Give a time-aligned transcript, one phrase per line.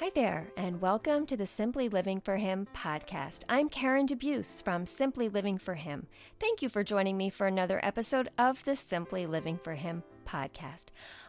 [0.00, 3.44] Hi there, and welcome to the Simply Living for Him podcast.
[3.48, 6.08] I'm Karen DeBeus from Simply Living for Him.
[6.40, 10.86] Thank you for joining me for another episode of the Simply Living for Him podcast.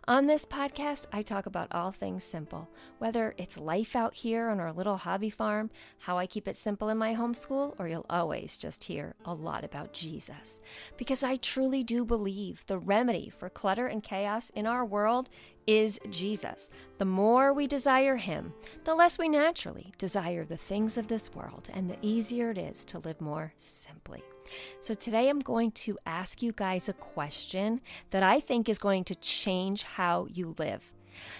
[0.08, 4.60] On this podcast, I talk about all things simple, whether it's life out here on
[4.60, 8.56] our little hobby farm, how I keep it simple in my homeschool, or you'll always
[8.56, 10.62] just hear a lot about Jesus.
[10.96, 15.28] Because I truly do believe the remedy for clutter and chaos in our world
[15.66, 16.70] is Jesus.
[17.00, 18.54] The more we desire Him,
[18.84, 22.86] the less we naturally desire the things of this world, and the easier it is
[22.86, 24.22] to live more simply.
[24.80, 27.82] So, today I'm going to ask you guys a question
[28.12, 30.92] that I think is going to change how you live.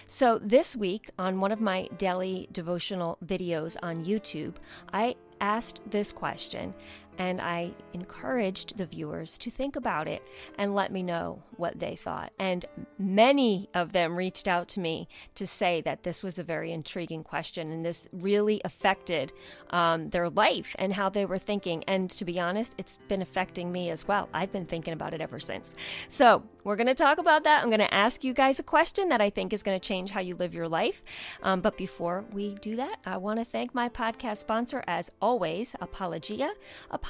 [0.06, 4.56] So, this week on one of my daily devotional videos on YouTube,
[4.92, 6.74] I asked this question
[7.18, 10.22] and I encouraged the viewers to think about it
[10.58, 12.32] and let me know what they thought.
[12.38, 12.64] And
[12.98, 17.24] many of them reached out to me to say that this was a very intriguing
[17.24, 19.32] question and this really affected
[19.70, 21.84] um, their life and how they were thinking.
[21.84, 24.28] And to be honest, it's been affecting me as well.
[24.34, 25.74] I've been thinking about it ever since.
[26.08, 27.62] So we're going to talk about that.
[27.62, 30.10] I'm going to ask you guys a question that I think is going to change
[30.10, 31.02] how you live your life.
[31.42, 35.74] Um, but before we do that, I want to thank my podcast sponsor, as always,
[35.80, 36.50] Apologia.
[36.90, 37.05] Apologia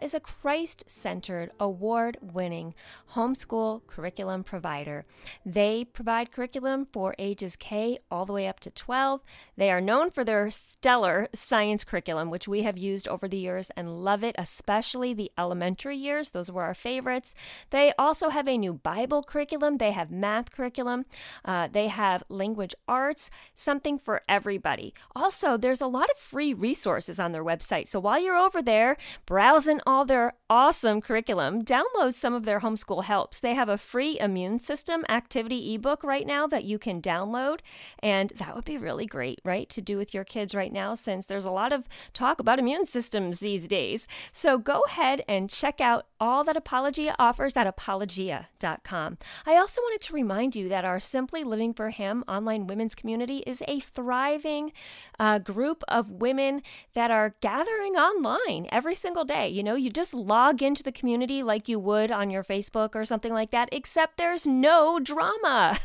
[0.00, 2.74] is a Christ centered, award winning
[3.14, 5.04] homeschool curriculum provider.
[5.44, 9.20] They provide curriculum for ages K all the way up to 12.
[9.56, 13.70] They are known for their stellar science curriculum, which we have used over the years
[13.76, 16.30] and love it, especially the elementary years.
[16.30, 17.34] Those were our favorites.
[17.70, 21.04] They also have a new Bible curriculum, they have math curriculum,
[21.44, 24.94] uh, they have language arts, something for everybody.
[25.14, 27.88] Also, there's a lot of free resources on their website.
[27.88, 28.96] So while you're over there
[29.32, 33.40] browsing all their awesome curriculum, download some of their homeschool helps.
[33.40, 37.60] They have a free immune system activity ebook right now that you can download.
[38.00, 41.24] And that would be really great, right, to do with your kids right now, since
[41.24, 44.06] there's a lot of talk about immune systems these days.
[44.32, 49.16] So go ahead and check out all that Apologia offers at apologia.com.
[49.46, 53.38] I also wanted to remind you that our Simply Living for Him online women's community
[53.46, 54.72] is a thriving
[55.18, 56.62] uh, group of women
[56.92, 59.48] that are gathering online every single day.
[59.48, 63.04] You know, you just log into the community like you would on your Facebook or
[63.04, 65.78] something like that, except there's no drama.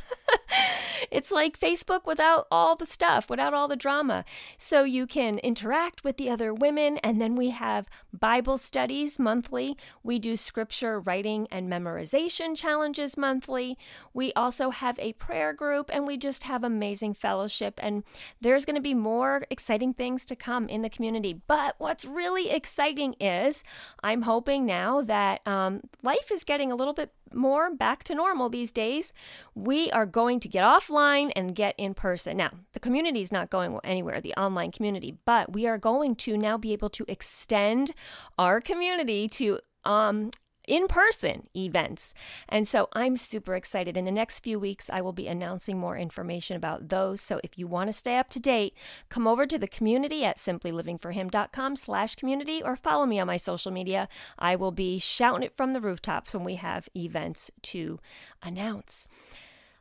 [1.11, 4.25] it's like Facebook without all the stuff, without all the drama.
[4.57, 9.77] So you can interact with the other women, and then we have Bible studies monthly.
[10.03, 13.77] We do scripture writing and memorization challenges monthly.
[14.13, 17.79] We also have a prayer group, and we just have amazing fellowship.
[17.81, 18.03] And
[18.41, 21.41] there's going to be more exciting things to come in the community.
[21.47, 23.63] But what's really exciting is
[24.03, 28.49] I'm hoping now that um, life is getting a little bit more back to normal
[28.49, 29.13] these days,
[29.53, 32.37] we are going to get offline and get in person.
[32.37, 36.37] Now, the community is not going anywhere, the online community, but we are going to
[36.37, 37.91] now be able to extend
[38.37, 40.31] our community to um,
[40.67, 42.13] in person events.
[42.47, 43.97] And so I'm super excited.
[43.97, 47.21] In the next few weeks, I will be announcing more information about those.
[47.21, 48.75] So if you want to stay up to date,
[49.09, 53.71] come over to the community at simplylivingforhim.com slash community or follow me on my social
[53.71, 54.07] media.
[54.37, 57.99] I will be shouting it from the rooftops when we have events to
[58.43, 59.07] announce.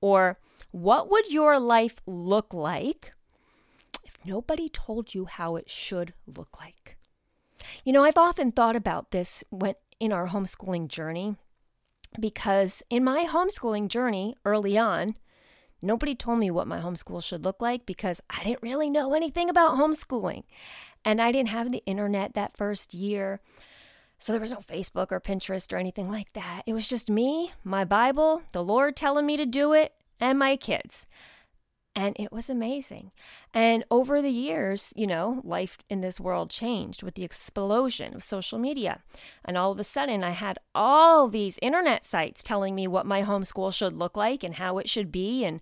[0.00, 0.38] Or
[0.72, 3.12] What would your life look like
[4.04, 6.98] if nobody told you how it should look like?
[7.84, 11.36] You know, I've often thought about this when in our homeschooling journey
[12.20, 15.16] because in my homeschooling journey early on,
[15.80, 19.48] nobody told me what my homeschool should look like because I didn't really know anything
[19.48, 20.42] about homeschooling.
[21.04, 23.40] And I didn't have the internet that first year.
[24.18, 26.62] So there was no Facebook or Pinterest or anything like that.
[26.66, 30.56] It was just me, my Bible, the Lord telling me to do it, and my
[30.56, 31.06] kids.
[31.94, 33.10] And it was amazing.
[33.54, 38.22] And over the years, you know, life in this world changed with the explosion of
[38.22, 39.02] social media.
[39.46, 43.22] And all of a sudden, I had all these internet sites telling me what my
[43.22, 45.44] homeschool should look like and how it should be.
[45.44, 45.60] And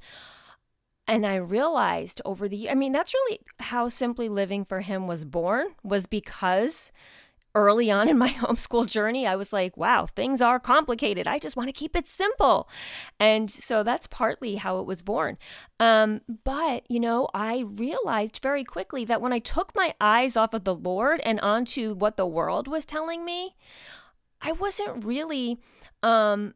[1.06, 5.25] and I realized over the I mean, that's really how Simply Living for Him was
[5.25, 6.91] born, was because
[7.55, 11.27] early on in my homeschool journey, I was like, wow, things are complicated.
[11.27, 12.69] I just want to keep it simple.
[13.19, 15.39] And so that's partly how it was born.
[15.81, 20.55] Um, but, you know, I realized very quickly that when I took my eyes off
[20.55, 23.56] of the Lord and onto what the world was telling me,
[24.41, 25.59] I wasn't really
[26.03, 26.55] um,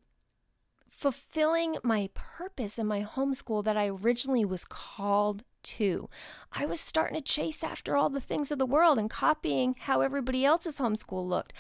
[0.89, 6.09] fulfilling my purpose in my homeschool that I originally was called to.
[6.53, 10.01] I was starting to chase after all the things of the world and copying how
[10.01, 11.53] everybody else's homeschool looked.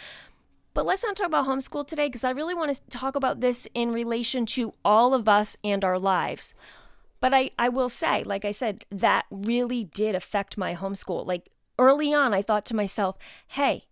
[0.75, 3.67] But let's not talk about homeschool today because I really want to talk about this
[3.75, 6.55] in relation to all of us and our lives.
[7.21, 11.27] But I, I will say, like I said, that really did affect my homeschool.
[11.27, 11.49] Like
[11.79, 13.17] early on, I thought to myself,
[13.49, 13.87] hey,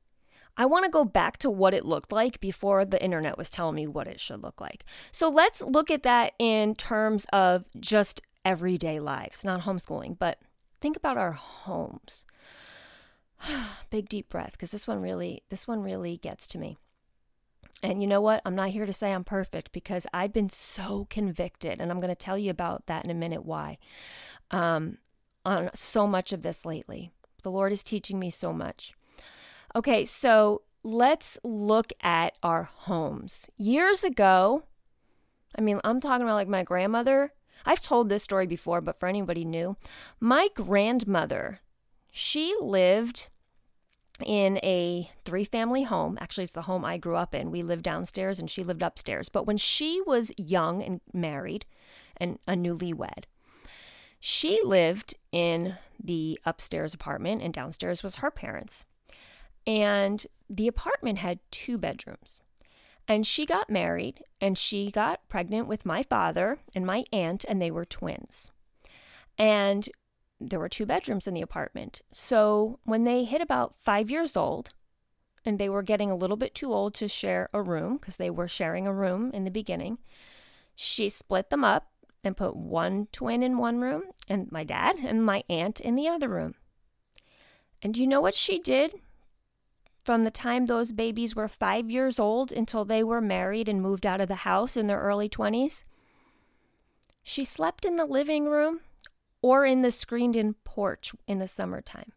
[0.56, 3.74] I want to go back to what it looked like before the internet was telling
[3.74, 4.84] me what it should look like.
[5.12, 10.38] So let's look at that in terms of just everyday lives, not homeschooling, but
[10.80, 12.24] think about our homes.
[13.90, 16.78] Big deep breath because this one really this one really gets to me.
[17.82, 18.40] And you know what?
[18.46, 22.08] I'm not here to say I'm perfect because I've been so convicted, and I'm going
[22.08, 23.76] to tell you about that in a minute why.
[24.50, 24.98] Um,
[25.44, 27.10] on so much of this lately,
[27.42, 28.94] the Lord is teaching me so much.
[29.74, 33.50] Okay, so let's look at our homes.
[33.58, 34.62] Years ago,
[35.58, 37.32] I mean, I'm talking about like my grandmother.
[37.64, 39.76] I've told this story before, but for anybody new,
[40.20, 41.60] my grandmother,
[42.12, 43.28] she lived
[44.24, 46.16] in a three family home.
[46.20, 47.50] Actually, it's the home I grew up in.
[47.50, 49.28] We lived downstairs and she lived upstairs.
[49.28, 51.66] But when she was young and married
[52.16, 53.24] and a newlywed,
[54.20, 58.86] she lived in the upstairs apartment and downstairs was her parents.
[59.66, 62.40] And the apartment had two bedrooms.
[63.08, 67.62] And she got married and she got pregnant with my father and my aunt, and
[67.62, 68.50] they were twins.
[69.38, 69.88] And
[70.40, 72.00] there were two bedrooms in the apartment.
[72.12, 74.70] So when they hit about five years old,
[75.44, 78.30] and they were getting a little bit too old to share a room because they
[78.30, 79.98] were sharing a room in the beginning,
[80.74, 81.86] she split them up
[82.24, 86.08] and put one twin in one room and my dad and my aunt in the
[86.08, 86.56] other room.
[87.80, 88.92] And do you know what she did
[90.06, 94.06] from the time those babies were five years old until they were married and moved
[94.06, 95.82] out of the house in their early 20s.
[97.24, 98.82] She slept in the living room
[99.42, 102.12] or in the screened in porch in the summertime.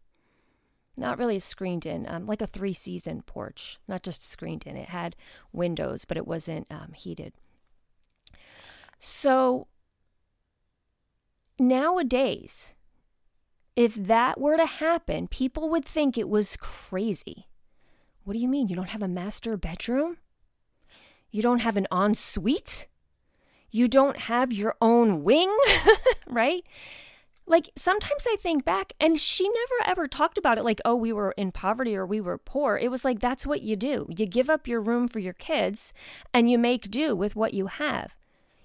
[0.95, 4.77] Not really screened in, um, like a three season porch, not just screened in.
[4.77, 5.15] It had
[5.51, 7.33] windows, but it wasn't um, heated.
[8.99, 9.65] So
[11.57, 12.75] nowadays,
[13.75, 17.47] if that were to happen, people would think it was crazy.
[18.29, 18.67] What do you mean?
[18.67, 20.17] You don't have a master bedroom?
[21.31, 22.85] You don't have an ensuite?
[23.71, 25.51] You don't have your own wing?
[26.27, 26.63] right?
[27.47, 31.11] Like sometimes I think back, and she never ever talked about it like, oh, we
[31.11, 32.77] were in poverty or we were poor.
[32.77, 34.05] It was like, that's what you do.
[34.15, 35.91] You give up your room for your kids
[36.31, 38.15] and you make do with what you have.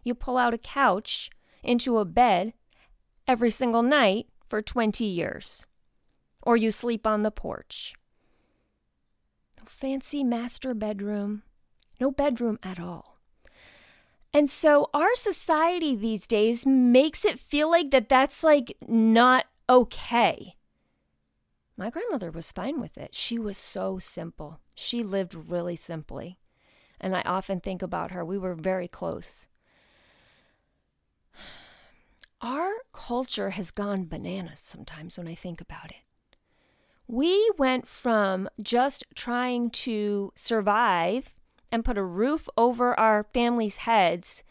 [0.03, 1.31] You pull out a couch
[1.63, 2.53] into a bed
[3.27, 5.65] every single night for 20 years,
[6.43, 7.95] or you sleep on the porch
[9.69, 11.43] fancy master bedroom,
[12.01, 13.19] no bedroom at all.
[14.33, 20.57] And so our society these days makes it feel like that that's like not okay.
[21.77, 23.15] My grandmother was fine with it.
[23.15, 24.61] She was so simple.
[24.75, 26.39] She lived really simply.
[27.01, 28.25] And I often think about her.
[28.25, 29.47] We were very close.
[32.41, 36.04] Our culture has gone bananas sometimes when I think about it
[37.07, 41.35] we went from just trying to survive
[41.71, 44.45] and put a roof over our families' heads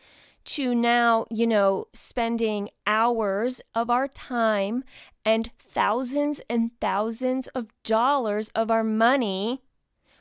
[0.45, 4.83] to now, you know, spending hours of our time
[5.23, 9.61] and thousands and thousands of dollars of our money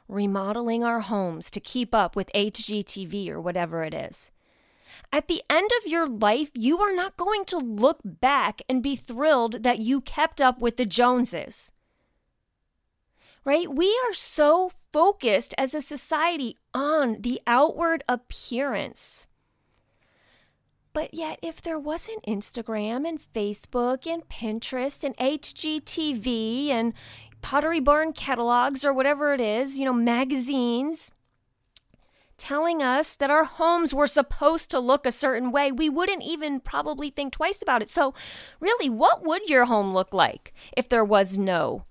[0.08, 4.30] remodeling our homes to keep up with HGTV or whatever it is.
[5.12, 8.94] At the end of your life, you are not going to look back and be
[8.94, 11.71] thrilled that you kept up with the Joneses.
[13.44, 13.72] Right?
[13.72, 19.26] We are so focused as a society on the outward appearance.
[20.92, 26.92] But yet, if there wasn't Instagram and Facebook and Pinterest and HGTV and
[27.40, 31.10] Pottery Barn catalogs or whatever it is, you know, magazines,
[32.36, 36.60] telling us that our homes were supposed to look a certain way, we wouldn't even
[36.60, 37.90] probably think twice about it.
[37.90, 38.14] So,
[38.60, 41.84] really, what would your home look like if there was no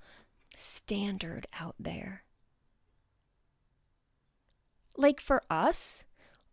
[0.55, 2.23] standard out there?
[4.97, 6.05] Like for us,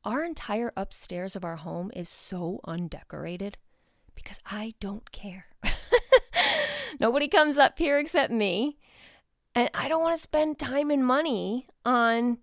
[0.05, 3.59] our entire upstairs of our home is so undecorated
[4.15, 5.47] because I don't care.
[7.01, 8.79] Nobody comes up here except me.
[9.55, 12.39] And I don't want to spend time and money on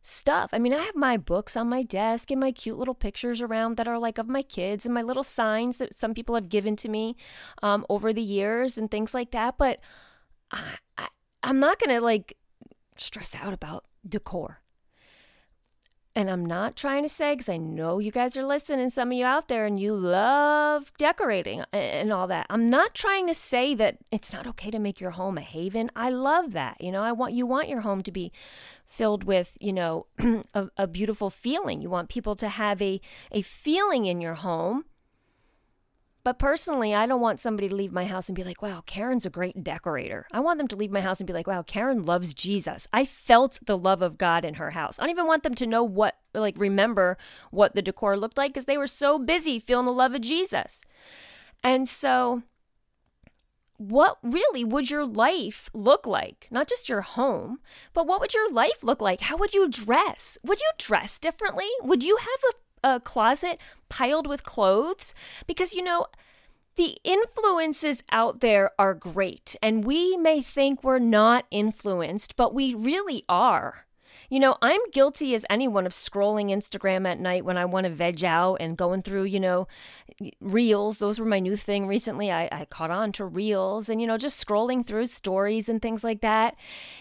[0.00, 0.50] stuff.
[0.52, 3.76] I mean, I have my books on my desk and my cute little pictures around
[3.76, 6.74] that are like of my kids and my little signs that some people have given
[6.76, 7.16] to me
[7.62, 9.56] um, over the years and things like that.
[9.56, 9.78] But
[10.52, 10.62] I,
[10.98, 11.08] I,
[11.42, 12.36] I'm not to like
[12.96, 14.60] stress out about decor.
[16.14, 19.14] And I'm not trying to say, because I know you guys are listening, some of
[19.16, 22.46] you out there, and you love decorating and all that.
[22.50, 25.90] I'm not trying to say that it's not okay to make your home a haven.
[25.96, 26.78] I love that.
[26.80, 28.30] You know, I want you want your home to be
[28.86, 30.06] filled with, you know,
[30.54, 31.80] a, a beautiful feeling.
[31.80, 34.84] You want people to have a, a feeling in your home
[36.24, 39.26] but personally, I don't want somebody to leave my house and be like, wow, Karen's
[39.26, 40.26] a great decorator.
[40.30, 42.86] I want them to leave my house and be like, wow, Karen loves Jesus.
[42.92, 44.98] I felt the love of God in her house.
[44.98, 47.18] I don't even want them to know what, like, remember
[47.50, 50.82] what the decor looked like because they were so busy feeling the love of Jesus.
[51.64, 52.42] And so,
[53.76, 56.46] what really would your life look like?
[56.52, 57.58] Not just your home,
[57.94, 59.22] but what would your life look like?
[59.22, 60.38] How would you dress?
[60.44, 61.68] Would you dress differently?
[61.82, 63.58] Would you have a a closet
[63.88, 65.14] piled with clothes
[65.46, 66.06] because you know
[66.76, 72.74] the influences out there are great and we may think we're not influenced but we
[72.74, 73.86] really are
[74.32, 77.92] you know, I'm guilty as anyone of scrolling Instagram at night when I want to
[77.92, 79.68] veg out and going through, you know,
[80.40, 80.98] reels.
[80.98, 82.32] Those were my new thing recently.
[82.32, 86.02] I, I caught on to reels and, you know, just scrolling through stories and things
[86.02, 86.56] like that.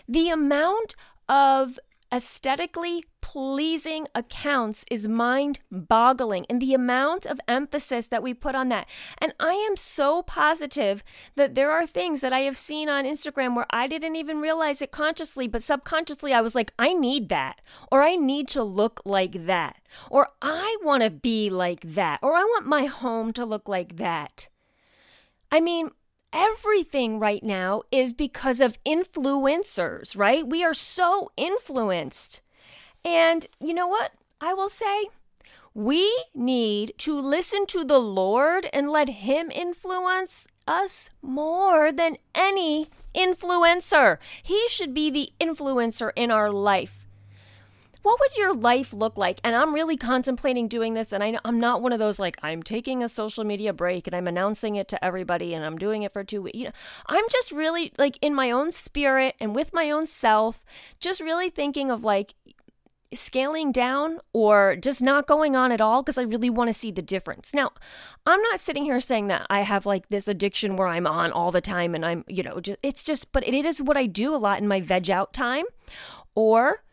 [0.10, 0.96] The amount
[1.30, 1.80] of
[2.12, 8.70] aesthetically pleasing accounts is mind boggling and the amount of emphasis that we put on
[8.70, 8.88] that.
[9.20, 11.04] And I am so positive
[11.36, 14.82] that there are things that I have seen on Instagram where I didn't even realize
[14.82, 19.02] it consciously, but subconsciously I was like, I need that, or I need to look
[19.06, 19.78] like that,
[20.10, 23.98] or I want to be like that, or I want my home to look like
[23.98, 24.50] that.
[25.52, 25.92] I mean,
[26.34, 30.48] everything right now is because of influencers, right?
[30.48, 32.42] We are so influenced.
[33.04, 34.12] And you know what?
[34.40, 35.08] I will say,
[35.74, 42.90] we need to listen to the Lord and let Him influence us more than any
[43.16, 44.18] influencer.
[44.44, 47.01] He should be the influencer in our life
[48.02, 49.40] what would your life look like?
[49.44, 51.12] And I'm really contemplating doing this.
[51.12, 54.16] And I, I'm not one of those like, I'm taking a social media break and
[54.16, 56.58] I'm announcing it to everybody and I'm doing it for two weeks.
[56.58, 56.72] You know,
[57.08, 60.64] I'm just really like in my own spirit and with my own self,
[61.00, 62.34] just really thinking of like,
[63.14, 66.92] scaling down or just not going on at all because I really want to see
[66.92, 67.54] the difference.
[67.54, 67.72] Now,
[68.26, 71.52] I'm not sitting here saying that I have like this addiction where I'm on all
[71.52, 74.34] the time and I'm, you know, just, it's just, but it is what I do
[74.34, 75.66] a lot in my veg out time.
[76.36, 76.84] Or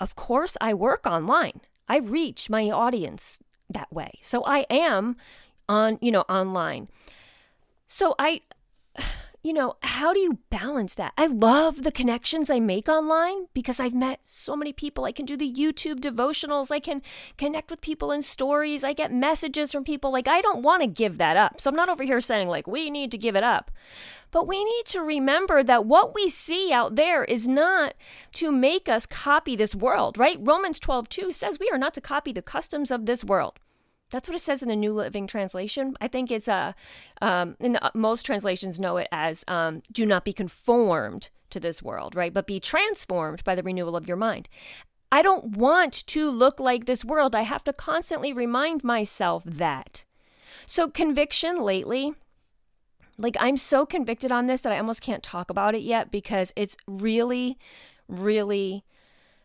[0.00, 1.60] of course, I work online.
[1.88, 3.38] I reach my audience
[3.70, 4.12] that way.
[4.20, 5.16] So I am
[5.68, 6.88] on, you know, online.
[7.86, 8.42] So I
[9.46, 11.12] you know, how do you balance that?
[11.16, 15.04] I love the connections I make online because I've met so many people.
[15.04, 17.00] I can do the YouTube devotionals, I can
[17.38, 20.10] connect with people in stories, I get messages from people.
[20.10, 21.60] Like, I don't want to give that up.
[21.60, 23.70] So I'm not over here saying, like, we need to give it up.
[24.32, 27.94] But we need to remember that what we see out there is not
[28.32, 30.38] to make us copy this world, right?
[30.40, 33.60] Romans 12, 2 says we are not to copy the customs of this world.
[34.10, 35.96] That's what it says in the New Living Translation.
[36.00, 36.74] I think it's a,
[37.20, 41.58] um, in the, uh, most translations know it as um, do not be conformed to
[41.58, 42.32] this world, right?
[42.32, 44.48] But be transformed by the renewal of your mind.
[45.10, 47.34] I don't want to look like this world.
[47.34, 50.04] I have to constantly remind myself that.
[50.66, 52.14] So, conviction lately,
[53.18, 56.52] like I'm so convicted on this that I almost can't talk about it yet because
[56.56, 57.58] it's really,
[58.08, 58.84] really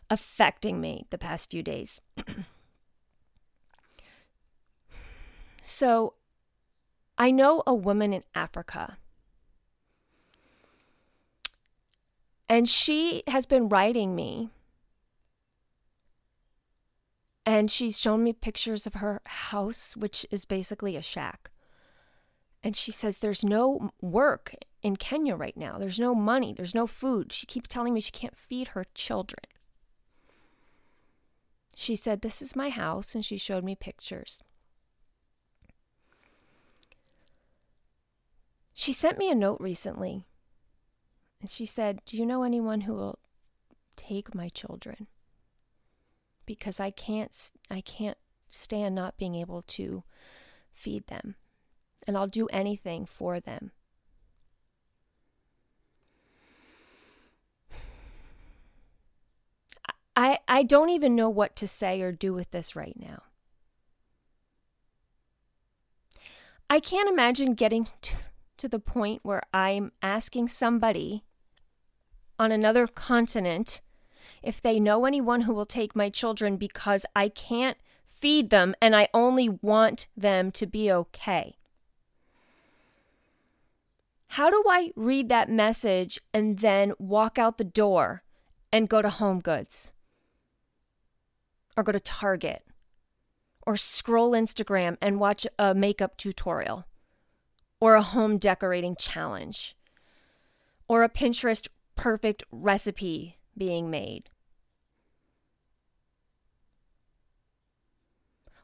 [0.09, 2.01] affecting me the past few days.
[5.61, 6.13] So
[7.17, 8.97] I know a woman in Africa.
[12.49, 14.49] And she has been writing me
[17.45, 21.49] And she's shown me pictures of her house, which is basically a shack.
[22.63, 24.53] And she says there's no work
[24.83, 25.77] in Kenya right now.
[25.79, 26.53] There's no money.
[26.53, 27.33] There's no food.
[27.33, 29.43] She keeps telling me she can't feed her children.
[31.75, 33.15] She said, This is my house.
[33.15, 34.43] And she showed me pictures.
[38.73, 40.25] She sent me a note recently.
[41.39, 43.19] And she said, Do you know anyone who will
[43.95, 45.07] take my children?
[46.45, 47.33] Because I can't
[47.69, 48.17] I can't
[48.49, 50.03] stand not being able to
[50.73, 51.35] feed them
[52.07, 53.71] and I'll do anything for them.
[60.15, 63.23] I, I don't even know what to say or do with this right now.
[66.69, 68.15] I can't imagine getting to,
[68.61, 71.23] to the point where I'm asking somebody
[72.37, 73.81] on another continent
[74.43, 78.95] if they know anyone who will take my children because I can't feed them and
[78.95, 81.55] I only want them to be okay.
[84.27, 88.21] How do I read that message and then walk out the door
[88.71, 89.91] and go to Home Goods?
[91.75, 92.63] Or go to Target?
[93.65, 96.85] Or scroll Instagram and watch a makeup tutorial
[97.81, 99.75] or a home decorating challenge
[100.87, 104.29] or a Pinterest perfect recipe being made?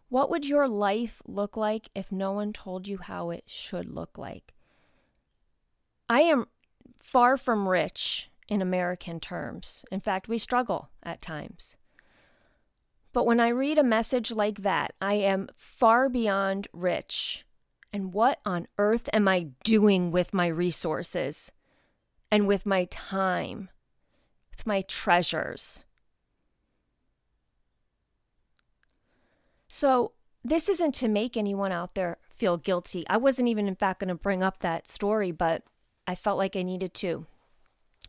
[0.09, 4.17] What would your life look like if no one told you how it should look
[4.17, 4.53] like?
[6.09, 6.45] I am
[6.97, 9.83] far from rich in American terms.
[9.91, 11.75] In fact, we struggle at times.
[13.11, 17.46] But when I read a message like that, I am far beyond rich.
[17.93, 21.51] And what on earth am I doing with my resources
[22.31, 23.69] and with my time,
[24.51, 25.85] with my treasures?
[29.67, 30.13] So,
[30.43, 33.05] this isn't to make anyone out there feel guilty.
[33.09, 35.63] I wasn't even, in fact, going to bring up that story, but
[36.05, 37.25] I felt like I needed to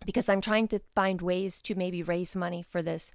[0.04, 3.12] because I'm trying to find ways to maybe raise money for this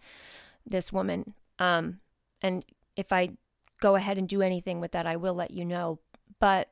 [0.65, 1.33] this woman.
[1.59, 1.99] Um,
[2.41, 3.31] and if I
[3.79, 5.99] go ahead and do anything with that, I will let you know.
[6.43, 6.67] But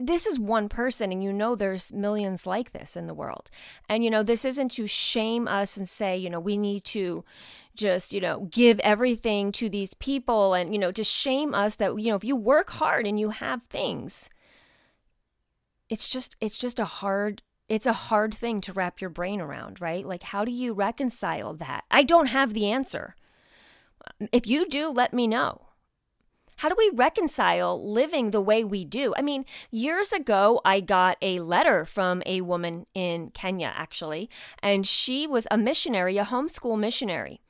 [0.00, 3.48] this is one person, and you know there's millions like this in the world.
[3.88, 7.24] And, you know, this isn't to shame us and say, you know, we need to
[7.76, 11.96] just, you know, give everything to these people and, you know, to shame us that,
[11.96, 14.28] you know, if you work hard and you have things,
[15.88, 19.80] it's just, it's just a hard, it's a hard thing to wrap your brain around,
[19.80, 20.04] right?
[20.04, 21.84] Like, how do you reconcile that?
[21.88, 23.14] I don't have the answer.
[24.32, 25.68] If you do, let me know.
[26.56, 29.14] How do we reconcile living the way we do?
[29.16, 34.30] I mean, years ago, I got a letter from a woman in Kenya, actually,
[34.62, 37.40] and she was a missionary, a homeschool missionary.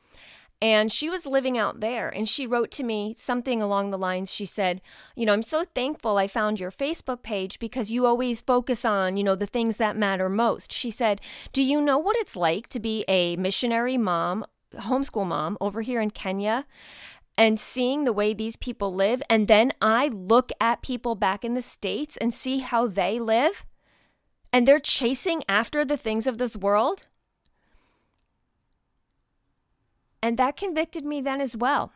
[0.63, 4.33] And she was living out there, and she wrote to me something along the lines
[4.33, 4.81] she said,
[5.15, 9.19] You know, I'm so thankful I found your Facebook page because you always focus on,
[9.19, 10.73] you know, the things that matter most.
[10.73, 11.21] She said,
[11.53, 16.01] Do you know what it's like to be a missionary mom, homeschool mom over here
[16.01, 16.65] in Kenya?
[17.37, 21.55] And seeing the way these people live, and then I look at people back in
[21.55, 23.67] the States and see how they live,
[24.53, 27.07] and they're chasing after the things of this world.
[30.23, 31.93] And that convicted me then as well.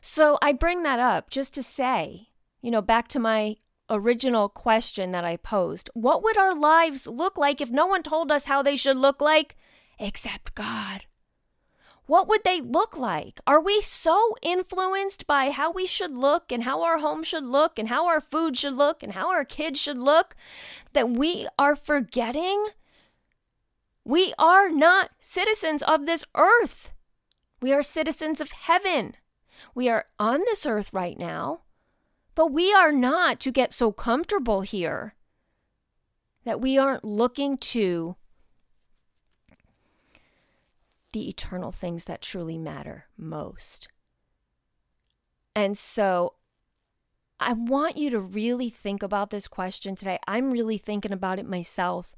[0.00, 2.28] So I bring that up just to say,
[2.60, 3.56] you know, back to my
[3.88, 8.30] original question that I posed what would our lives look like if no one told
[8.30, 9.56] us how they should look like
[9.98, 11.02] except God?
[12.10, 13.38] What would they look like?
[13.46, 17.78] Are we so influenced by how we should look and how our home should look
[17.78, 20.34] and how our food should look and how our kids should look
[20.92, 22.66] that we are forgetting
[24.04, 26.90] we are not citizens of this earth.
[27.62, 29.14] We are citizens of heaven.
[29.72, 31.60] We are on this earth right now,
[32.34, 35.14] but we are not to get so comfortable here
[36.42, 38.16] that we aren't looking to
[41.12, 43.88] the eternal things that truly matter most.
[45.54, 46.34] And so
[47.38, 50.18] I want you to really think about this question today.
[50.28, 52.14] I'm really thinking about it myself.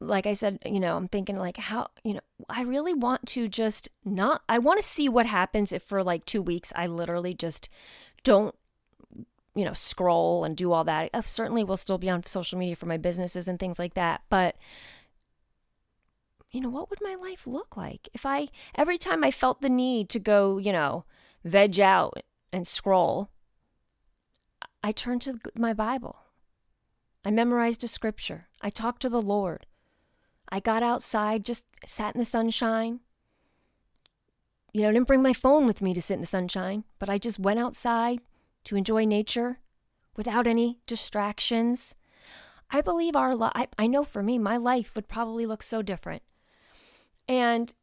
[0.00, 3.48] Like I said, you know, I'm thinking like how, you know, I really want to
[3.48, 7.34] just not I want to see what happens if for like 2 weeks I literally
[7.34, 7.68] just
[8.24, 8.54] don't
[9.58, 11.10] you know, scroll and do all that.
[11.12, 14.22] I certainly will still be on social media for my businesses and things like that,
[14.30, 14.54] but
[16.50, 19.68] you know, what would my life look like if I, every time I felt the
[19.68, 21.04] need to go, you know,
[21.44, 23.30] veg out and scroll,
[24.82, 26.16] I turned to my Bible.
[27.24, 28.48] I memorized a scripture.
[28.62, 29.66] I talked to the Lord.
[30.48, 33.00] I got outside, just sat in the sunshine,
[34.72, 37.08] you know, I didn't bring my phone with me to sit in the sunshine, but
[37.08, 38.20] I just went outside
[38.64, 39.60] to enjoy nature
[40.16, 41.94] without any distractions.
[42.70, 46.22] I believe our life, I, know for me, my life would probably look so different.
[47.28, 47.74] And,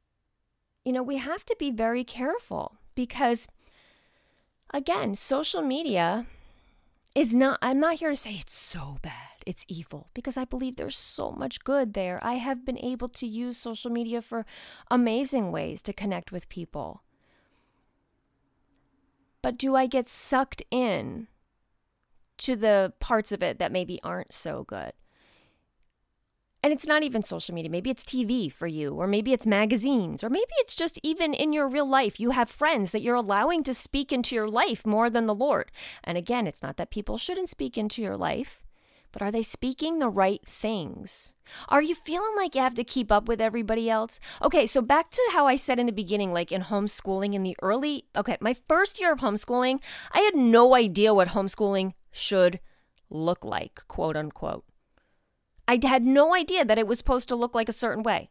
[0.83, 3.47] you know, we have to be very careful because,
[4.73, 6.25] again, social media
[7.13, 10.75] is not, I'm not here to say it's so bad, it's evil, because I believe
[10.75, 12.19] there's so much good there.
[12.23, 14.45] I have been able to use social media for
[14.89, 17.03] amazing ways to connect with people.
[19.41, 21.27] But do I get sucked in
[22.39, 24.91] to the parts of it that maybe aren't so good?
[26.65, 27.69] And it's not even social media.
[27.69, 31.53] Maybe it's TV for you, or maybe it's magazines, or maybe it's just even in
[31.53, 32.19] your real life.
[32.19, 35.71] You have friends that you're allowing to speak into your life more than the Lord.
[36.03, 38.63] And again, it's not that people shouldn't speak into your life,
[39.11, 41.35] but are they speaking the right things?
[41.69, 44.19] Are you feeling like you have to keep up with everybody else?
[44.41, 47.55] Okay, so back to how I said in the beginning, like in homeschooling in the
[47.61, 49.81] early, okay, my first year of homeschooling,
[50.13, 52.59] I had no idea what homeschooling should
[53.11, 54.65] look like, quote unquote.
[55.67, 58.29] I had no idea that it was supposed to look like a certain way.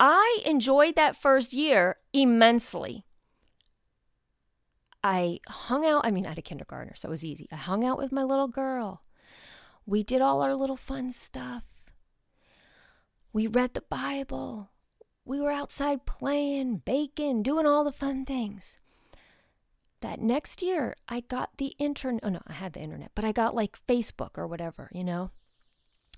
[0.00, 3.04] I enjoyed that first year immensely.
[5.02, 7.46] I hung out, I mean, I had a kindergartner, so it was easy.
[7.52, 9.02] I hung out with my little girl.
[9.86, 11.64] We did all our little fun stuff.
[13.32, 14.70] We read the Bible.
[15.24, 18.80] We were outside playing, baking, doing all the fun things.
[20.00, 22.22] That next year, I got the internet.
[22.24, 25.30] Oh, no, I had the internet, but I got like Facebook or whatever, you know?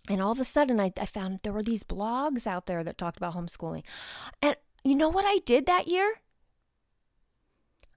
[0.08, 2.98] And all of a sudden, I, I found there were these blogs out there that
[2.98, 3.82] talked about homeschooling.
[4.40, 6.20] And you know what I did that year?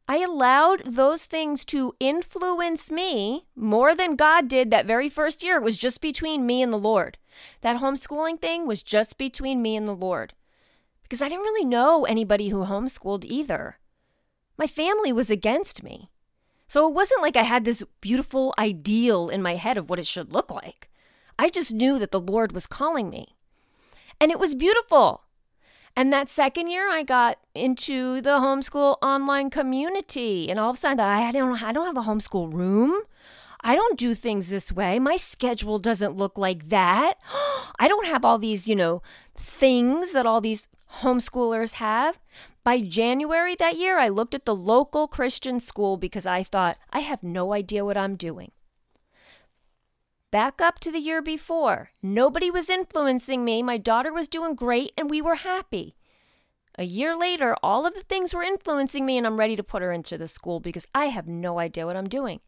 [0.08, 5.58] I allowed those things to influence me more than God did that very first year.
[5.58, 7.20] It was just between me and the Lord.
[7.62, 10.34] That homeschooling thing was just between me and the Lord.
[11.04, 13.78] Because I didn't really know anybody who homeschooled either.
[14.58, 16.10] My family was against me.
[16.68, 20.08] So it wasn't like I had this beautiful ideal in my head of what it
[20.08, 20.89] should look like.
[21.40, 23.38] I just knew that the Lord was calling me.
[24.20, 25.24] And it was beautiful.
[25.96, 30.50] And that second year, I got into the homeschool online community.
[30.50, 33.04] And all of a sudden, I don't, I don't have a homeschool room.
[33.62, 35.00] I don't do things this way.
[35.00, 37.14] My schedule doesn't look like that.
[37.80, 39.02] I don't have all these, you know,
[39.34, 42.20] things that all these homeschoolers have.
[42.66, 47.00] By January that year, I looked at the local Christian school because I thought, I
[47.00, 48.52] have no idea what I'm doing.
[50.32, 51.90] Back up to the year before.
[52.04, 53.64] Nobody was influencing me.
[53.64, 55.96] My daughter was doing great and we were happy.
[56.78, 59.82] A year later, all of the things were influencing me and I'm ready to put
[59.82, 62.42] her into the school because I have no idea what I'm doing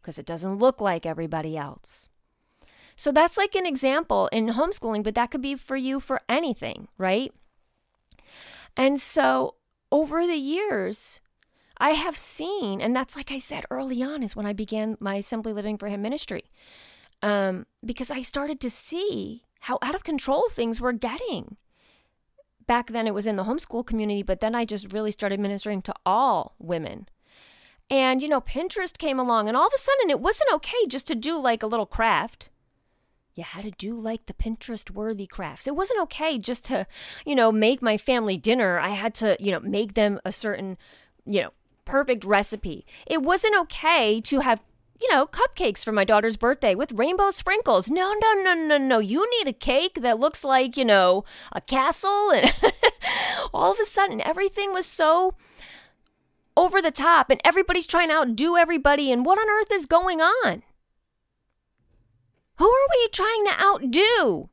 [0.00, 2.08] because it doesn't look like everybody else.
[2.96, 6.88] So that's like an example in homeschooling, but that could be for you for anything,
[6.96, 7.32] right?
[8.74, 9.56] And so
[9.92, 11.20] over the years,
[11.76, 15.20] I have seen, and that's like I said early on, is when I began my
[15.20, 16.44] Simply Living for Him ministry
[17.22, 21.56] um, because I started to see how out of control things were getting.
[22.66, 25.82] Back then, it was in the homeschool community, but then I just really started ministering
[25.82, 27.08] to all women.
[27.90, 31.06] And, you know, Pinterest came along, and all of a sudden it wasn't okay just
[31.08, 32.50] to do like a little craft.
[33.34, 35.66] You had to do like the Pinterest worthy crafts.
[35.66, 36.86] It wasn't okay just to,
[37.24, 38.78] you know, make my family dinner.
[38.78, 40.76] I had to, you know, make them a certain,
[41.24, 41.50] you know,
[41.84, 42.84] perfect recipe.
[43.06, 44.60] It wasn't okay to have
[45.00, 47.90] you know, cupcakes for my daughter's birthday with rainbow sprinkles.
[47.90, 48.98] No, no, no, no, no.
[48.98, 52.30] You need a cake that looks like, you know, a castle.
[52.32, 52.52] And
[53.54, 55.34] all of a sudden, everything was so
[56.56, 59.12] over the top, and everybody's trying to outdo everybody.
[59.12, 60.64] And what on earth is going on?
[62.56, 64.50] Who are we trying to outdo?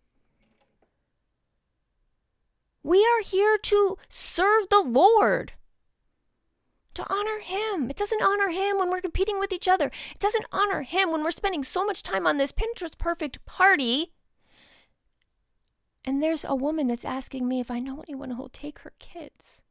[2.84, 5.54] We are here to serve the Lord
[6.96, 7.90] to honor him.
[7.90, 9.92] It doesn't honor him when we're competing with each other.
[10.12, 14.12] It doesn't honor him when we're spending so much time on this Pinterest perfect party.
[16.04, 19.64] And there's a woman that's asking me if I know anyone who'll take her kids.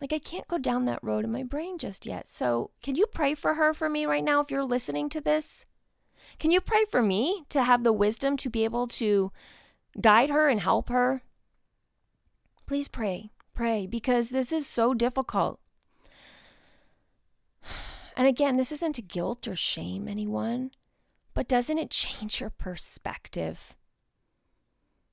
[0.00, 2.26] Like, I can't go down that road in my brain just yet.
[2.26, 5.64] So, can you pray for her for me right now if you're listening to this?
[6.38, 9.32] Can you pray for me to have the wisdom to be able to
[9.98, 11.22] guide her and help her?
[12.66, 15.58] Please pray pray because this is so difficult.
[18.18, 20.70] And again, this isn't to guilt or shame anyone,
[21.34, 23.76] but doesn't it change your perspective?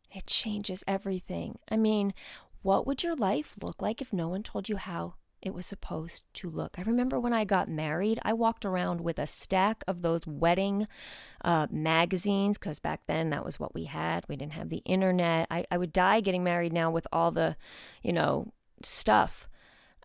[0.10, 1.60] It changes everything.
[1.70, 2.14] I mean,
[2.62, 6.34] what would your life look like if no one told you how it was supposed
[6.36, 6.80] to look.
[6.80, 10.88] I remember when I got married, I walked around with a stack of those wedding
[11.44, 14.24] uh, magazines because back then that was what we had.
[14.30, 15.48] We didn't have the internet.
[15.52, 17.58] I, I would die getting married now with all the,
[18.02, 18.54] you know,
[18.84, 19.50] stuff.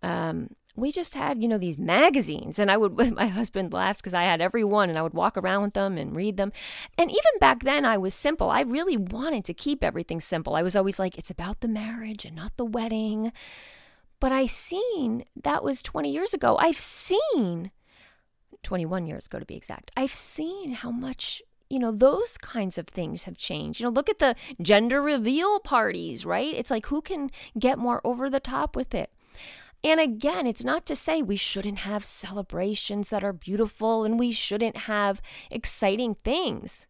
[0.03, 4.14] Um, we just had, you know, these magazines, and I would, my husband laughs because
[4.14, 6.51] I had every one, and I would walk around with them and read them.
[6.96, 8.51] And even back then, I was simple.
[8.51, 10.57] I really wanted to keep everything simple.
[10.57, 13.33] I was always like, it's about the marriage and not the wedding.
[14.20, 16.57] But I seen that was 20 years ago.
[16.57, 17.70] I've seen
[18.62, 19.90] 21 years ago to be exact.
[19.96, 23.81] I've seen how much you know, those kinds of things have changed.
[23.81, 26.54] You know, look at the gender reveal parties, right?
[26.54, 29.12] It's like who can get more over the top with it.
[29.85, 34.33] And again, it's not to say we shouldn't have celebrations that are beautiful and we
[34.33, 36.87] shouldn't have exciting things.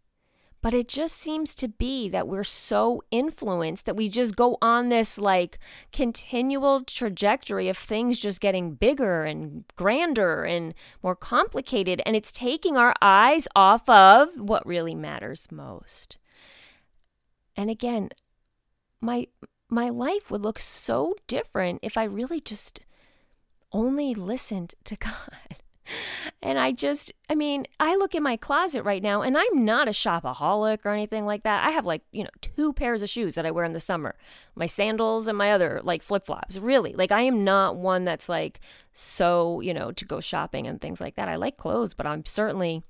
[0.60, 4.88] But it just seems to be that we're so influenced that we just go on
[4.88, 5.58] this like
[5.92, 12.02] continual trajectory of things just getting bigger and grander and more complicated.
[12.04, 16.18] And it's taking our eyes off of what really matters most.
[17.56, 18.10] And again,
[19.00, 19.28] my
[19.68, 22.80] my life would look so different if I really just
[23.70, 25.58] only listened to God.
[26.42, 29.88] And I just, I mean, I look in my closet right now and I'm not
[29.88, 31.66] a shopaholic or anything like that.
[31.66, 34.16] I have like, you know, two pairs of shoes that I wear in the summer
[34.54, 36.58] my sandals and my other like flip flops.
[36.58, 36.92] Really.
[36.94, 38.60] Like, I am not one that's like
[38.92, 41.28] so, you know, to go shopping and things like that.
[41.28, 42.82] I like clothes, but I'm certainly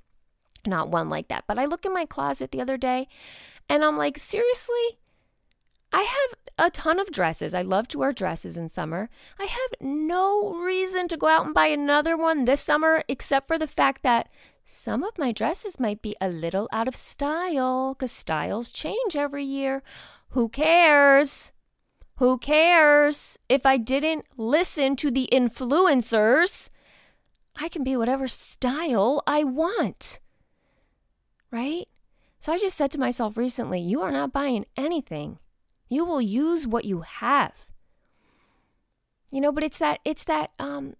[0.66, 1.44] not one like that.
[1.46, 3.08] But I look in my closet the other day
[3.68, 4.98] and I'm like, seriously?
[5.92, 7.54] I have a ton of dresses.
[7.54, 9.08] I love to wear dresses in summer.
[9.38, 13.58] I have no reason to go out and buy another one this summer except for
[13.58, 14.28] the fact that
[14.64, 19.44] some of my dresses might be a little out of style because styles change every
[19.44, 19.82] year.
[20.30, 21.52] Who cares?
[22.16, 23.38] Who cares?
[23.48, 26.68] If I didn't listen to the influencers,
[27.56, 30.20] I can be whatever style I want.
[31.50, 31.88] Right?
[32.40, 35.38] So I just said to myself recently, you are not buying anything
[35.88, 37.66] you will use what you have.
[39.30, 40.94] You know, but it's that it's that um,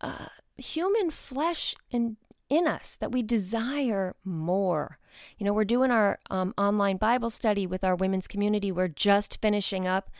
[0.00, 2.16] uh, human flesh in
[2.48, 4.98] in us that we desire more.
[5.38, 8.70] You know, we're doing our um, online Bible study with our women's community.
[8.70, 10.10] We're just finishing up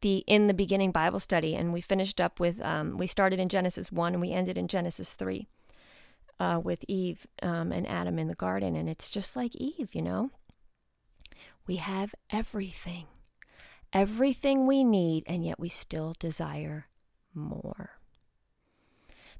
[0.00, 3.48] the in the beginning Bible study, and we finished up with um, we started in
[3.48, 5.46] Genesis one and we ended in Genesis three
[6.40, 9.94] uh, with Eve um, and Adam in the garden, and it's just like Eve.
[9.94, 10.30] You know,
[11.66, 13.06] we have everything
[13.92, 16.86] everything we need, and yet we still desire
[17.34, 17.90] more.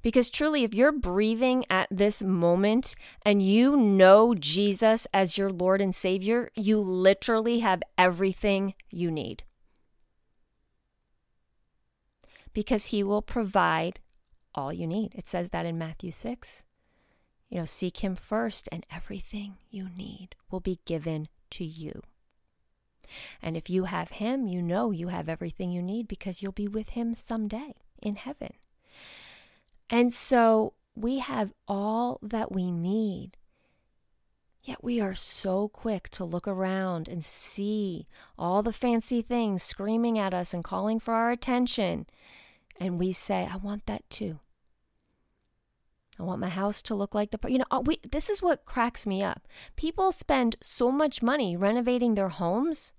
[0.01, 5.81] Because truly, if you're breathing at this moment and you know Jesus as your Lord
[5.81, 9.43] and Savior, you literally have everything you need.
[12.53, 13.99] Because He will provide
[14.53, 15.13] all you need.
[15.15, 16.63] It says that in Matthew 6.
[17.49, 22.01] You know, seek Him first, and everything you need will be given to you.
[23.41, 26.67] And if you have Him, you know you have everything you need because you'll be
[26.67, 28.53] with Him someday in heaven.
[29.89, 33.37] And so we have all that we need.
[34.63, 38.05] Yet we are so quick to look around and see
[38.37, 42.05] all the fancy things screaming at us and calling for our attention.
[42.79, 44.39] And we say, I want that too.
[46.19, 48.65] I want my house to look like the you know uh, we this is what
[48.65, 49.47] cracks me up.
[49.75, 52.91] People spend so much money renovating their homes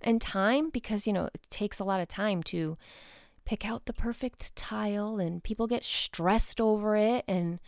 [0.00, 2.76] and time because, you know, it takes a lot of time to
[3.44, 7.24] pick out the perfect tile and people get stressed over it.
[7.28, 7.60] And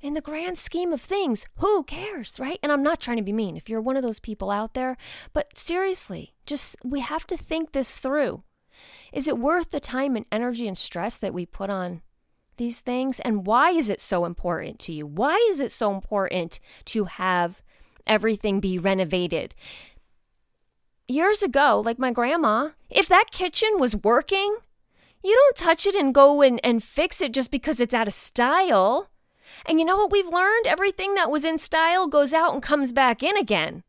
[0.00, 2.58] in the grand scheme of things, who cares, right?
[2.62, 4.96] And I'm not trying to be mean if you're one of those people out there,
[5.32, 8.44] but seriously, just we have to think this through.
[9.12, 12.02] Is it worth the time and energy and stress that we put on
[12.56, 13.18] these things?
[13.20, 15.06] And why is it so important to you?
[15.06, 17.60] Why is it so important to have
[18.06, 19.54] everything be renovated?
[21.08, 24.58] Years ago, like my grandma, if that kitchen was working,
[25.24, 28.14] you don't touch it and go and, and fix it just because it's out of
[28.14, 29.08] style.
[29.66, 30.66] And you know what we've learned?
[30.66, 33.82] Everything that was in style goes out and comes back in again.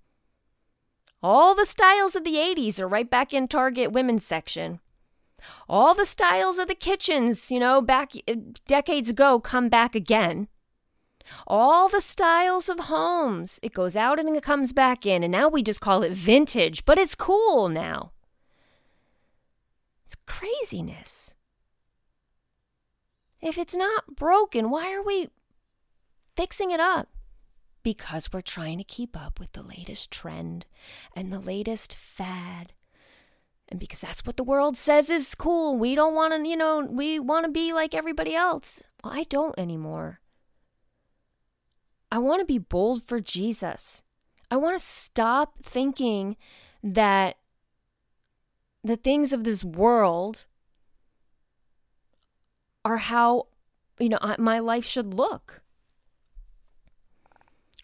[1.22, 4.80] All the styles of the 80s are right back in Target women's section.
[5.68, 8.36] All the styles of the kitchens, you know, back uh,
[8.68, 10.48] decades ago come back again
[11.48, 13.60] all the styles of homes.
[13.62, 16.86] It goes out and it comes back in, and now we just call it vintage,
[16.86, 18.12] but it's cool now.
[20.06, 21.36] It's craziness.
[23.42, 25.30] If it's not broken, why are we
[26.36, 27.08] fixing it up?
[27.84, 30.66] Because we're trying to keep up with the latest trend
[31.16, 32.74] and the latest fad.
[33.70, 35.78] And because that's what the world says is cool.
[35.78, 38.84] We don't want to, you know, we want to be like everybody else.
[39.04, 40.20] Well, I don't anymore.
[42.12, 44.04] I want to be bold for Jesus.
[44.50, 46.38] I want to stop thinking
[46.84, 47.38] that
[48.84, 50.46] the things of this world
[52.84, 53.48] are how,
[54.00, 55.62] you know, my life should look.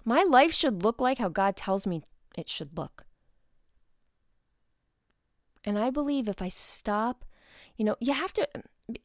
[0.03, 2.01] My life should look like how God tells me
[2.37, 3.05] it should look.
[5.63, 7.25] And I believe if I stop,
[7.75, 8.47] you know, you have to,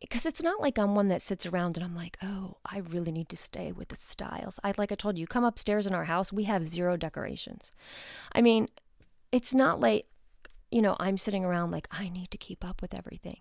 [0.01, 3.13] because it's not like I'm one that sits around and I'm like, oh, I really
[3.13, 4.61] need to stay with the styles.
[4.63, 7.73] I like I told you, come upstairs in our house, we have zero decorations.
[8.33, 8.69] I mean,
[9.33, 10.07] it's not like,
[10.71, 13.39] you know, I'm sitting around like I need to keep up with everything.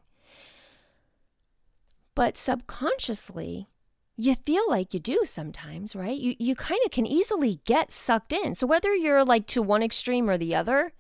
[2.16, 3.68] But subconsciously,
[4.16, 6.18] you feel like you do sometimes, right?
[6.18, 8.56] You you kind of can easily get sucked in.
[8.56, 10.94] So whether you're like to one extreme or the other,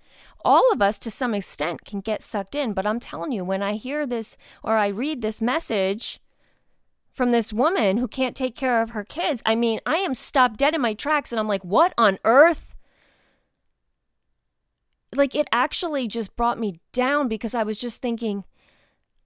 [0.44, 3.62] all of us to some extent can get sucked in, but I'm telling you when
[3.62, 6.20] I hear this or I read this message
[7.14, 10.58] from this woman who can't take care of her kids, I mean, I am stopped
[10.58, 12.76] dead in my tracks and I'm like, "What on earth?"
[15.14, 18.46] Like it actually just brought me down because I was just thinking,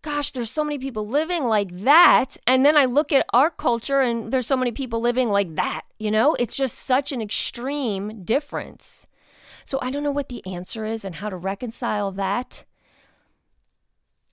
[0.03, 2.37] gosh, there's so many people living like that.
[2.45, 5.83] And then I look at our culture and there's so many people living like that.
[5.97, 9.07] You know, it's just such an extreme difference.
[9.65, 12.65] So I don't know what the answer is and how to reconcile that.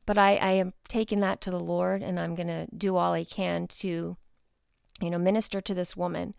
[0.06, 3.12] But I, I am taking that to the Lord and I'm going to do all
[3.12, 4.16] I can to,
[5.00, 6.34] you know, minister to this woman.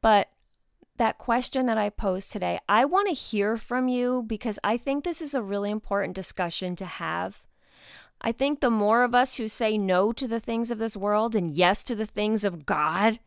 [0.00, 0.28] But
[0.96, 5.04] that question that I posed today, I want to hear from you because I think
[5.04, 7.42] this is a really important discussion to have
[8.20, 11.36] I think the more of us who say no to the things of this world
[11.36, 13.20] and yes to the things of God,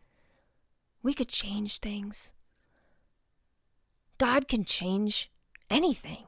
[1.03, 2.33] we could change things.
[4.19, 5.31] God can change
[5.69, 6.25] anything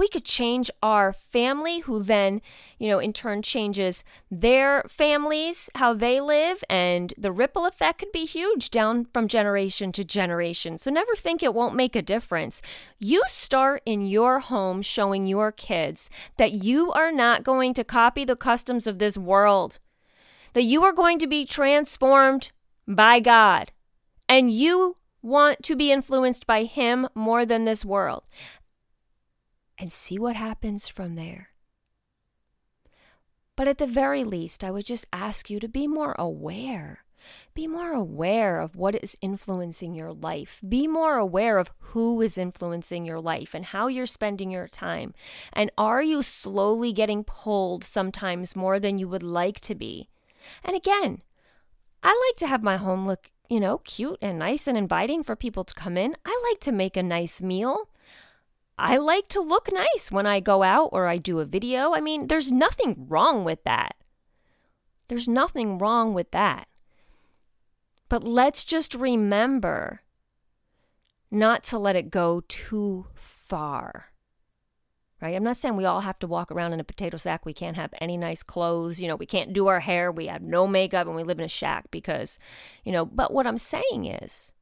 [0.00, 2.40] we could change our family, who then,
[2.78, 8.10] you know, in turn changes their families, how they live, and the ripple effect could
[8.10, 10.78] be huge down from generation to generation.
[10.78, 12.62] So never think it won't make a difference.
[12.98, 18.24] You start in your home showing your kids that you are not going to copy
[18.24, 19.80] the customs of this world,
[20.54, 22.52] that you are going to be transformed
[22.88, 23.70] by God,
[24.30, 28.24] and you want to be influenced by Him more than this world
[29.78, 31.50] and see what happens from there.
[33.56, 37.04] But at the very least, I would just ask you to be more aware.
[37.52, 40.60] Be more aware of what is influencing your life.
[40.66, 45.12] Be more aware of who is influencing your life and how you're spending your time.
[45.52, 50.08] And are you slowly getting pulled sometimes more than you would like to be?
[50.64, 51.20] And again,
[52.02, 55.34] I like to have my home look, you know, cute and nice and inviting for
[55.34, 56.16] people to come in.
[56.24, 57.90] I like to make a nice meal.
[58.78, 61.92] I like to look nice when I go out or I do a video.
[61.92, 63.96] I mean, there's nothing wrong with that.
[65.08, 66.68] There's nothing wrong with that.
[68.08, 70.02] But let's just remember
[71.30, 74.09] not to let it go too far.
[75.20, 75.36] Right?
[75.36, 77.44] I'm not saying we all have to walk around in a potato sack.
[77.44, 79.00] We can't have any nice clothes.
[79.00, 80.10] You know, we can't do our hair.
[80.10, 82.38] We have no makeup and we live in a shack because,
[82.84, 84.54] you know, but what I'm saying is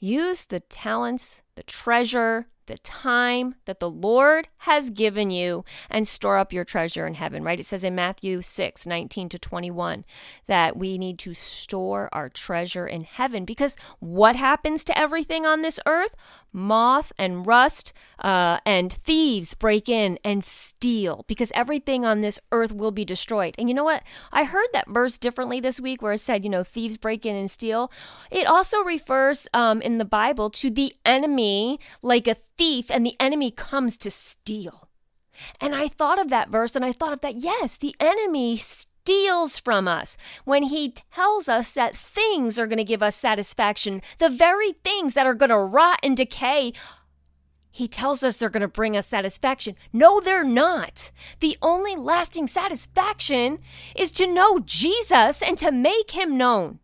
[0.00, 6.38] use the talents, the treasure, the time that the Lord has given you and store
[6.38, 7.58] up your treasure in heaven, right?
[7.58, 10.04] It says in Matthew 6 19 to 21
[10.46, 15.62] that we need to store our treasure in heaven because what happens to everything on
[15.62, 16.14] this earth?
[16.52, 22.72] Moth and rust uh, and thieves break in and steal because everything on this earth
[22.72, 23.54] will be destroyed.
[23.58, 24.02] And you know what?
[24.32, 27.36] I heard that verse differently this week where it said, you know, thieves break in
[27.36, 27.90] and steal.
[28.30, 33.16] It also refers um, in the Bible to the enemy like a thief and the
[33.20, 34.88] enemy comes to steal.
[35.60, 37.36] And I thought of that verse and I thought of that.
[37.36, 38.89] Yes, the enemy steals
[39.58, 44.28] from us when he tells us that things are going to give us satisfaction, the
[44.28, 46.72] very things that are going to rot and decay.
[47.70, 49.76] He tells us they're going to bring us satisfaction.
[49.92, 51.10] No, they're not.
[51.40, 53.58] The only lasting satisfaction
[53.94, 56.80] is to know Jesus and to make him known.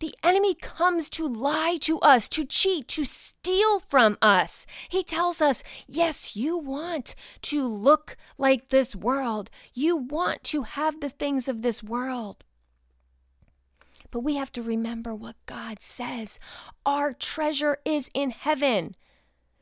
[0.00, 4.66] The enemy comes to lie to us, to cheat, to steal from us.
[4.88, 9.50] He tells us, yes, you want to look like this world.
[9.74, 12.44] You want to have the things of this world.
[14.10, 16.40] But we have to remember what God says.
[16.86, 18.96] Our treasure is in heaven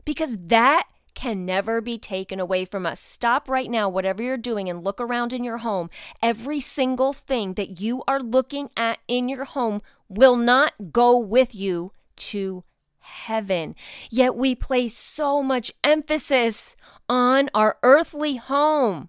[0.04, 3.00] because that can never be taken away from us.
[3.00, 5.90] Stop right now, whatever you're doing, and look around in your home.
[6.22, 11.54] Every single thing that you are looking at in your home will not go with
[11.54, 12.64] you to
[13.00, 13.74] heaven.
[14.10, 16.76] Yet we place so much emphasis
[17.08, 19.08] on our earthly home.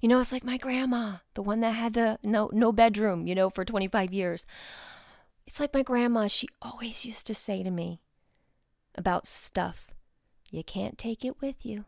[0.00, 3.34] You know, it's like my grandma, the one that had the no no bedroom, you
[3.34, 4.46] know, for 25 years.
[5.46, 8.00] It's like my grandma, she always used to say to me
[8.94, 9.92] about stuff,
[10.50, 11.84] you can't take it with you.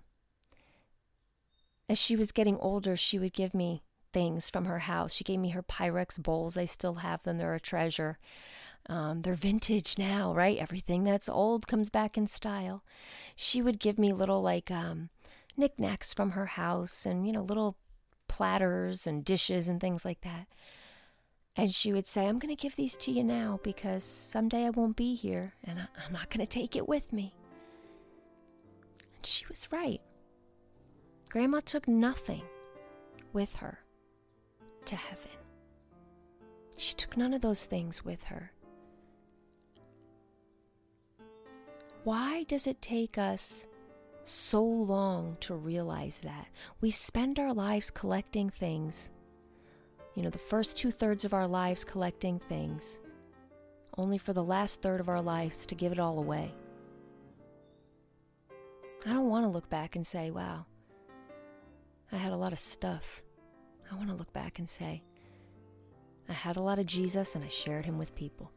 [1.89, 3.83] as she was getting older, she would give me
[4.17, 5.13] things from her house.
[5.13, 6.57] She gave me her Pyrex bowls.
[6.57, 8.19] I still have them, they're a treasure.
[8.89, 10.57] Um, they're vintage now, right?
[10.57, 12.83] Everything that's old comes back in style.
[13.35, 15.11] She would give me little, like, um,
[15.55, 17.77] knickknacks from her house and, you know, little
[18.27, 20.47] platters and dishes and things like that.
[21.55, 24.71] And she would say, I'm going to give these to you now because someday I
[24.71, 27.35] won't be here and I'm not going to take it with me.
[29.15, 30.01] And she was right.
[31.29, 32.45] Grandma took nothing
[33.35, 33.81] with her
[34.87, 35.31] to heaven.
[36.79, 38.53] She took none of those things with her.
[42.05, 43.67] Why does it take us
[44.25, 46.49] so long to realize that?
[46.81, 49.11] We spend our lives collecting things
[50.17, 53.01] you know, the first two thirds of our lives collecting things,
[53.99, 56.55] only for the last third of our lives to give it all away.
[59.05, 60.65] I don't want to look back and say, wow,
[62.11, 63.23] I had a lot of stuff.
[63.91, 65.03] I want to look back and say,
[66.29, 68.51] I had a lot of Jesus and I shared him with people.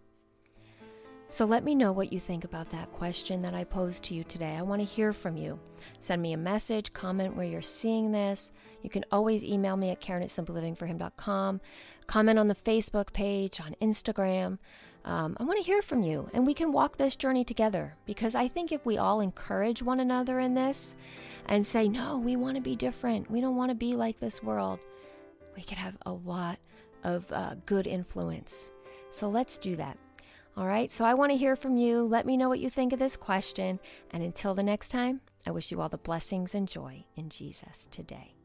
[1.32, 4.24] So let me know what you think about that question that I posed to you
[4.24, 4.56] today.
[4.58, 5.60] I want to hear from you.
[6.00, 8.52] Send me a message, comment where you're seeing this.
[8.82, 11.62] You can always email me at Karen at simplylivingforhim.com.
[12.08, 14.58] Comment on the Facebook page, on Instagram.
[15.06, 18.34] Um, I want to hear from you, and we can walk this journey together because
[18.34, 20.96] I think if we all encourage one another in this
[21.46, 24.42] and say, no, we want to be different, we don't want to be like this
[24.42, 24.80] world,
[25.60, 26.58] we could have a lot
[27.04, 28.72] of uh, good influence.
[29.10, 29.98] So let's do that.
[30.56, 32.04] All right, so I want to hear from you.
[32.04, 33.78] Let me know what you think of this question.
[34.12, 37.90] And until the next time, I wish you all the blessings and joy in Jesus
[37.92, 38.39] today.